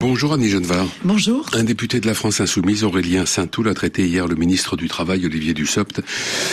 [0.00, 0.86] Bonjour Annie Genevard.
[1.02, 1.44] Bonjour.
[1.54, 5.26] Un député de la France Insoumise, Aurélien Saint-Toul, a traité hier le ministre du Travail,
[5.26, 6.02] Olivier Dussopt,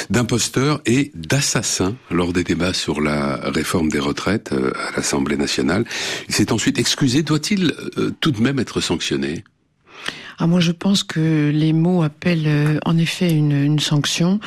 [0.09, 5.85] d'imposteur et d'assassin lors des débats sur la réforme des retraites euh, à l'Assemblée nationale.
[6.27, 7.21] Il s'est ensuite excusé.
[7.21, 9.43] Doit-il euh, tout de même être sanctionné?
[10.37, 14.39] Ah, moi, je pense que les mots appellent euh, en effet une, une sanction.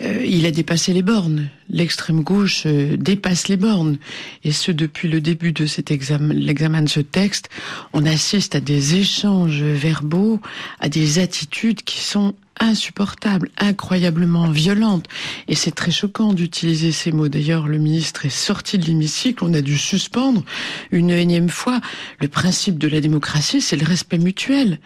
[0.00, 1.48] Euh, il a dépassé les bornes.
[1.70, 3.98] L'extrême gauche euh, dépasse les bornes.
[4.42, 7.50] Et ce, depuis le début de cet examen, l'examen de ce texte,
[7.92, 10.40] on assiste à des échanges verbaux,
[10.80, 15.06] à des attitudes qui sont insupportable, incroyablement violente.
[15.48, 17.28] Et c'est très choquant d'utiliser ces mots.
[17.28, 19.44] D'ailleurs, le ministre est sorti de l'hémicycle.
[19.44, 20.44] On a dû suspendre
[20.90, 21.80] une énième fois.
[22.20, 24.80] Le principe de la démocratie, c'est le respect mutuel.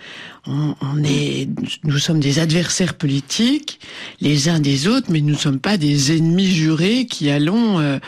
[0.45, 1.49] On, est,
[1.85, 3.79] nous sommes des adversaires politiques,
[4.21, 8.01] les uns des autres, mais nous ne sommes pas des ennemis jurés qui allons euh,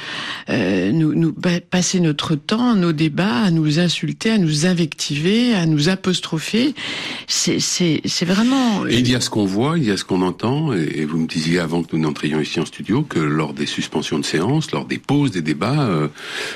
[0.48, 1.33] euh, nous, nous
[1.70, 6.74] passer notre temps, nos débats, à nous insulter, à nous invectiver, à nous apostropher.
[7.28, 8.84] C'est vraiment.
[8.86, 11.94] Et qu'on voit, il y a ce qu'on entend, et vous me disiez avant que
[11.94, 15.42] nous n'entrions ici en studio que lors des suspensions de séance, lors des pauses, des
[15.42, 16.08] débats, euh,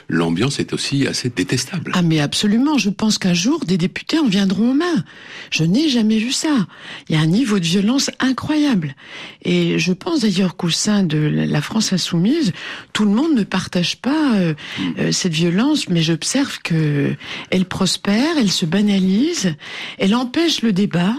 [0.09, 1.93] l'ambiance est aussi assez détestable.
[1.95, 5.05] Ah mais absolument, je pense qu'un jour des députés en viendront aux mains.
[5.51, 6.67] Je n'ai jamais vu ça.
[7.09, 8.97] Il y a un niveau de violence incroyable.
[9.45, 12.53] Et je pense d'ailleurs qu'au sein de la France insoumise,
[12.93, 14.83] tout le monde ne partage pas euh, hmm.
[14.99, 17.15] euh, cette violence, mais j'observe que
[17.51, 19.55] elle prospère, elle se banalise,
[19.99, 21.15] elle empêche le débat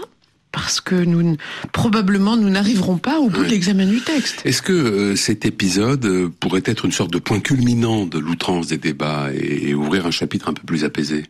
[0.52, 1.36] parce que nous
[1.72, 4.42] probablement nous n'arriverons pas au bout de l'examen du texte.
[4.44, 8.68] Est-ce que euh, cet épisode euh, pourrait être une sorte de point culminant de l'outrance
[8.68, 11.24] des débats et, ouvrir un chapitre un peu plus apaisé?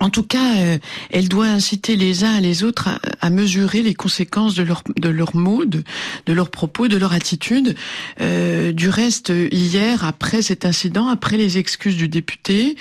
[0.00, 0.78] En tout cas, euh,
[1.10, 2.88] elle doit inciter les uns et les autres
[3.20, 5.84] à, mesurer les conséquences de leur de leurs mots, de,
[6.26, 7.76] leurs propos, de leur attitude.
[8.20, 12.76] Euh, du reste, hier, après cet incident, après les excuses du député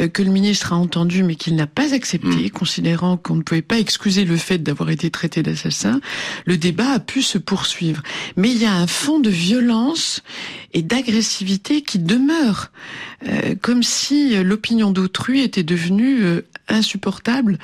[0.00, 2.50] euh, que le ministre a entendu mais qu'il n'a pas accepté, mm.
[2.50, 6.00] considérant qu'on ne pouvait pas excuser le fait d'avoir été traité d'assassin,
[6.46, 8.02] le débat a pu se poursuivre.
[8.36, 10.22] Mais il y a un fond de violence
[10.74, 12.70] et d'agressivité qui demeure,
[13.60, 17.58] comme si l'opinion d'autrui était devenue insupportable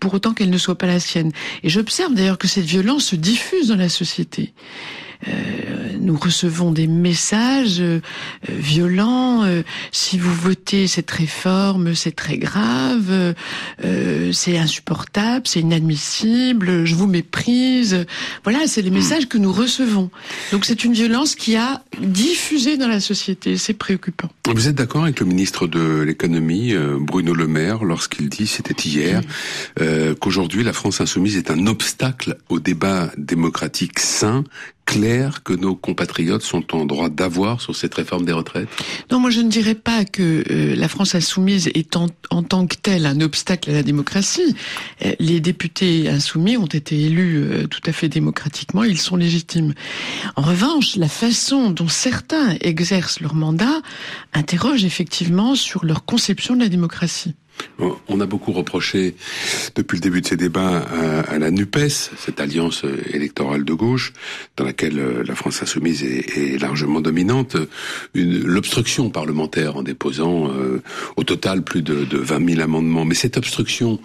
[0.00, 1.32] pour autant qu'elle ne soit pas la sienne.
[1.62, 4.52] Et j'observe d'ailleurs que cette violence se diffuse dans la société.
[5.28, 8.00] Euh, nous recevons des messages euh,
[8.48, 9.44] violents.
[9.44, 13.34] Euh, si vous votez cette réforme, c'est très grave,
[14.32, 18.06] c'est insupportable, c'est inadmissible, je vous méprise.
[18.44, 18.94] Voilà, c'est les hmm.
[18.94, 20.10] messages que nous recevons.
[20.50, 23.56] Donc c'est une violence qui a diffusé dans la société.
[23.56, 24.28] C'est préoccupant.
[24.52, 29.20] Vous êtes d'accord avec le ministre de l'économie, Bruno Le Maire, lorsqu'il dit, c'était hier,
[30.20, 34.44] qu'aujourd'hui la France insoumise est un obstacle au débat démocratique sain
[34.84, 38.68] clair que nos compatriotes sont en droit d'avoir sur cette réforme des retraites?
[39.10, 42.08] Non, moi je ne dirais pas que euh, la France insoumise est en,
[42.42, 44.56] tant que telle un obstacle à la démocratie.
[45.04, 49.74] Euh, les députés insoumis ont été élus euh, tout à fait démocratiquement, ils sont légitimes.
[50.36, 53.82] En revanche, la façon dont certains exercent leur mandat
[54.32, 57.34] interroge effectivement sur leur conception de la démocratie.
[58.08, 59.14] On a beaucoup reproché
[59.74, 60.84] depuis le début de ces débats
[61.28, 64.12] à, la NUPES, cette alliance électorale de gauche,
[64.56, 67.56] dans laquelle euh, la France insoumise est, largement dominante,
[68.14, 70.82] l'obstruction parlementaire en déposant euh,
[71.16, 73.04] au total plus de, de 20 000 amendements.
[73.04, 74.00] Mais cette obstruction,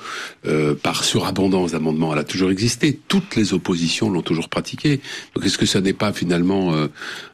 [0.45, 2.99] euh, par surabondance d'amendements, elle a toujours existé.
[3.07, 5.01] Toutes les oppositions l'ont toujours pratiquée.
[5.35, 6.73] Donc est-ce que ça n'est pas finalement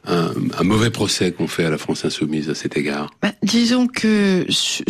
[0.06, 0.32] un,
[0.62, 3.10] mauvais procès qu'on fait à la France insoumise à cet égard?
[3.22, 4.82] Bah, Disons que ce,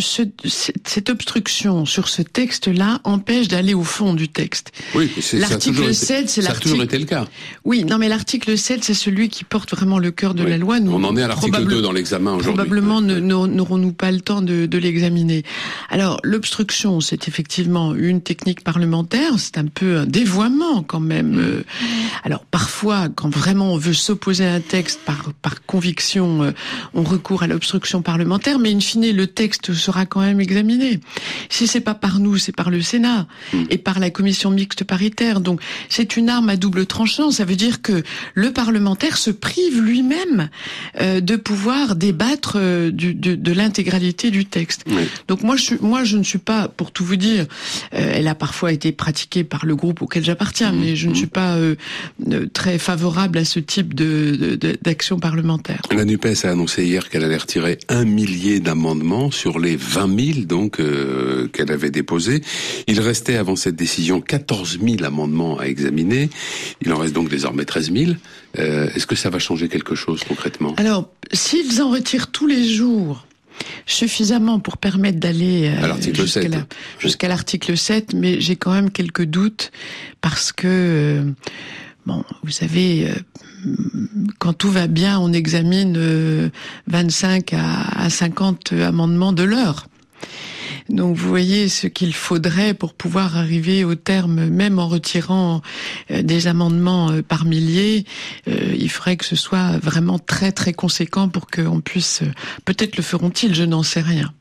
[0.83, 4.73] cette obstruction sur ce texte-là empêche d'aller au fond du texte.
[4.95, 6.43] Oui, l'article 7, c'est l'article.
[6.43, 7.25] Ça a toujours été le cas.
[7.63, 10.81] Oui, non, mais l'article 7, c'est celui qui porte vraiment le cœur de la loi.
[10.81, 12.53] Nous, On en est à l'article 2 dans l'examen aujourd'hui.
[12.53, 15.43] Probablement n'aurons-nous pas le temps de, de l'examiner.
[15.89, 19.39] Alors, l'obstruction, c'est effectivement une technique parlementaire.
[19.39, 21.35] C'est un peu un dévoiement quand même.
[21.35, 21.39] Mm.
[21.39, 21.63] Euh,
[22.23, 26.51] alors, parfois, quand vraiment on veut s'opposer à un texte par, par conviction, euh,
[26.93, 28.59] on recourt à l'obstruction parlementaire.
[28.59, 30.99] Mais in fine, le texte sera quand même examiné.
[31.49, 33.63] Si c'est pas par nous, c'est par le Sénat hmm.
[33.69, 35.39] et par la commission mixte paritaire.
[35.39, 37.31] Donc c'est une arme à double tranchant.
[37.31, 38.03] Ça veut dire que
[38.33, 40.49] le parlementaire se prive lui-même
[40.99, 44.85] euh, de pouvoir débattre euh, du, de, de l'intégralité du texte.
[45.27, 47.45] Donc moi je, moi je ne suis pas, pour tout vous dire,
[47.93, 50.79] euh, elle a parfois été pratiquée par le groupe auquel j'appartiens, hmm.
[50.79, 51.15] mais je ne hmm.
[51.15, 51.57] suis pas
[52.53, 55.81] très favorable à ce type de, d'action parlementaire.
[55.91, 60.39] La NUPES a annoncé hier qu'elle allait retirer un millier d'amendements sur les 20 000
[60.45, 62.41] donc euh, qu'elle avait déposé.
[62.87, 66.29] Il restait avant cette décision 14 000 amendements à examiner.
[66.81, 68.11] Il en reste donc désormais 13 000.
[68.57, 70.73] Euh, est-ce que ça va changer quelque chose concrètement?
[70.77, 73.27] Alors, s'ils en retirent tous les jours,
[73.85, 75.71] suffisamment pour permettre d'aller
[76.99, 79.71] jusqu'à l'article 7, mais j'ai quand même quelques doutes
[80.19, 81.23] parce que
[82.05, 83.07] bon, vous savez
[84.39, 86.51] quand tout va bien, on examine
[86.87, 89.87] 25 à 50 amendements de l'heure.
[90.89, 95.61] Donc vous voyez ce qu'il faudrait pour pouvoir arriver au terme, même en retirant
[96.11, 98.05] euh, des amendements euh, par milliers,
[98.47, 102.21] euh, il faudrait que ce soit vraiment très très conséquent pour qu'on puisse,
[102.65, 104.31] peut-être le feront-ils, je n'en sais rien.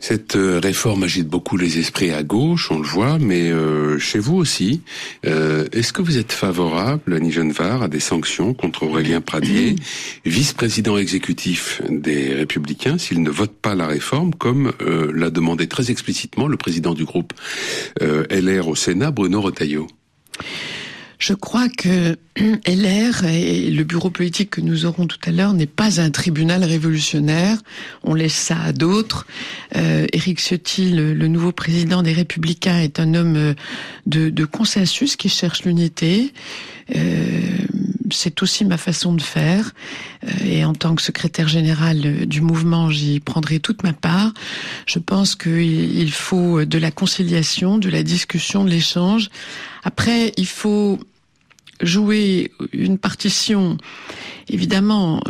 [0.00, 4.18] Cette euh, réforme agite beaucoup les esprits à gauche, on le voit, mais euh, chez
[4.18, 4.80] vous aussi.
[5.26, 9.76] Euh, est-ce que vous êtes favorable, Annie Genevard, à des sanctions contre Aurélien Pradier,
[10.24, 16.48] vice-président exécutif des Républicains, s'il ne vote pas la réforme, comme l'a demandé très explicitement
[16.48, 17.34] le président du groupe
[18.00, 19.86] LR au Sénat, Bruno Retailleau?
[21.20, 22.16] Je crois que
[22.66, 26.64] LR et le bureau politique que nous aurons tout à l'heure n'est pas un tribunal
[26.64, 27.58] révolutionnaire.
[28.02, 29.26] On laisse ça à d'autres.
[29.76, 33.54] Euh, Éric Ciotti, le, nouveau président des Républicains, est un homme euh,
[34.06, 36.32] de, de consensus qui cherche l'unité.
[36.96, 37.38] Euh,
[38.12, 39.72] c'est aussi ma façon de faire.
[40.24, 44.32] Euh, et en tant que secrétaire général du mouvement, j'y prendrai toute ma part.
[44.86, 49.30] Je pense qu'il faut de la conciliation, de la discussion, de l'échange.
[49.84, 50.98] Après, il faut
[51.82, 53.78] jouer une partition,
[54.48, 55.22] évidemment,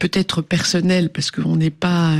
[0.00, 2.14] euh, qui peut être personnel parce qu'on n'est pas,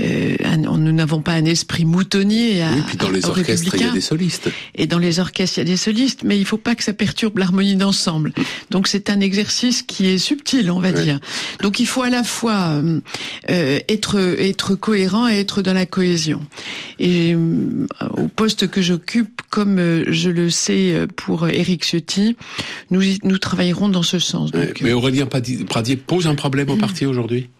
[0.00, 0.36] euh,
[0.66, 2.62] nous n'avons pas un esprit moutonnier.
[2.62, 4.50] À, oui, puis dans les orchestres, il y a des solistes.
[4.74, 6.92] Et dans les orchestres, il y a des solistes, mais il faut pas que ça
[6.92, 8.32] perturbe l'harmonie d'ensemble.
[8.70, 11.18] Donc c'est un exercice qui est subtil, on va dire.
[11.60, 12.82] Donc il faut à la fois
[13.50, 16.40] euh, être être cohérent et être dans la cohésion.
[16.98, 17.86] Et euh,
[18.16, 22.36] au poste que j'occupe, comme euh, je le sais pour Éric Ciotti,
[22.90, 24.50] nous nous travaillerons dans ce sens.
[24.50, 27.50] Donc, mais Aurélien Pradier pose un problème au parti aujourd'hui?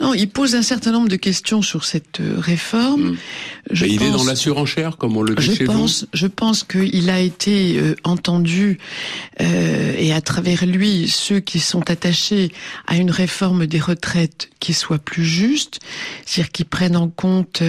[0.00, 3.16] Non, il pose un certain nombre de questions sur cette euh, réforme.
[3.70, 6.64] Je il est dans la surenchère, comme on le dit je chez pense, Je pense
[6.64, 8.78] qu'il a été euh, entendu,
[9.40, 12.50] euh, et à travers lui, ceux qui sont attachés
[12.86, 15.80] à une réforme des retraites qui soit plus juste,
[16.24, 17.62] c'est-à-dire qui prennent en compte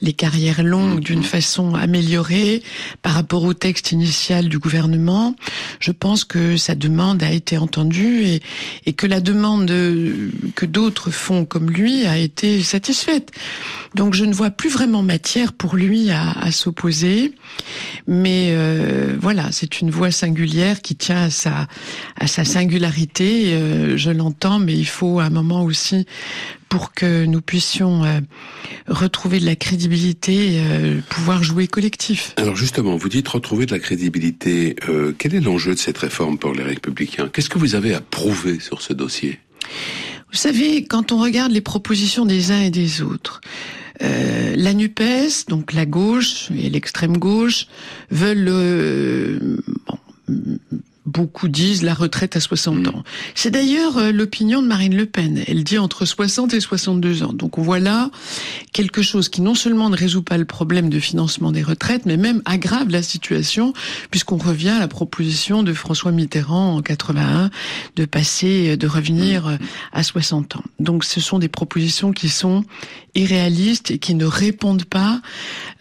[0.00, 1.04] les carrières longues hmm.
[1.04, 2.62] d'une façon améliorée
[3.08, 5.34] par rapport au texte initial du gouvernement.
[5.80, 8.42] Je pense que sa demande a été entendue et,
[8.84, 9.72] et que la demande
[10.54, 13.30] que d'autres font comme lui a été satisfaite.
[13.94, 17.32] Donc je ne vois plus vraiment matière pour lui à, s'opposer.
[18.06, 21.66] Mais euh, voilà, c'est une voix singulière qui tient à sa,
[22.20, 23.54] à sa singularité.
[23.54, 26.04] Euh, je l'entends, mais il faut un moment aussi
[26.68, 28.20] pour que nous puissions euh,
[28.86, 30.62] retrouver de la crédibilité,
[31.08, 32.34] pouvoir jouer collectif.
[32.36, 34.76] Alors justement, vous dites retrouver de la crédibilité.
[35.18, 37.28] quel est l'enjeu de cette réforme pour les Républicains?
[37.32, 39.38] Qu'est-ce que vous avez à prouver sur ce dossier?
[40.30, 43.40] Vous savez, quand on regarde les propositions des uns et des autres,
[44.02, 47.66] euh, la NUPES, donc la gauche et l'extrême gauche,
[48.10, 49.56] veulent euh,
[51.08, 52.88] Beaucoup disent la retraite à 60 mm.
[52.88, 53.02] ans.
[53.34, 55.42] C'est d'ailleurs euh, l'opinion de Marine Le Pen.
[55.46, 57.32] Elle dit entre 60 et 62 ans.
[57.32, 58.10] Donc on voit là
[58.74, 62.18] quelque chose qui non seulement ne résout pas le problème de financement des retraites, mais
[62.18, 63.72] même aggrave la situation,
[64.10, 67.48] puisqu'on revient à la proposition de François Mitterrand en 81
[67.96, 69.58] de passer, de revenir mm.
[69.92, 70.64] à 60 ans.
[70.78, 72.64] Donc ce sont des propositions qui sont
[73.14, 75.22] irréalistes et qui ne répondent pas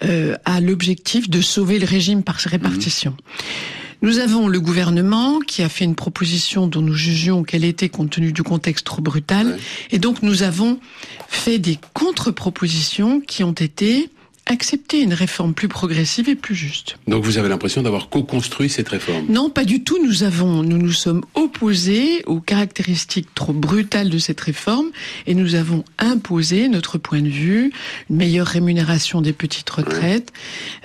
[0.06, 3.12] euh, à l'objectif de sauver le régime par répartition.
[3.12, 3.77] Mm.
[4.04, 8.12] Nous avons le gouvernement qui a fait une proposition dont nous jugions qu'elle était compte
[8.12, 9.58] tenu du contexte trop brutal.
[9.92, 10.80] Et donc nous avons
[11.28, 14.10] fait des contre-propositions qui ont été
[14.48, 16.98] accepter une réforme plus progressive et plus juste.
[17.08, 19.26] Donc vous avez l'impression d'avoir co-construit cette réforme?
[19.30, 19.98] Non, pas du tout.
[20.04, 24.88] Nous avons, nous nous sommes opposés aux caractéristiques trop brutales de cette réforme
[25.26, 27.72] et nous avons imposé notre point de vue,
[28.10, 30.32] une meilleure rémunération des petites retraites,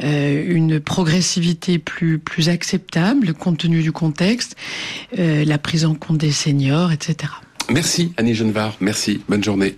[0.03, 4.57] euh, une progressivité plus plus acceptable compte tenu du contexte,
[5.19, 7.33] euh, la prise en compte des seniors, etc.
[7.71, 9.71] Merci Annie Genevard, merci, bonne journée.